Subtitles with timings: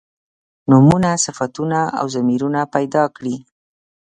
[0.69, 3.35] نومونه صفتونه او ضمیرونه پیدا کړي.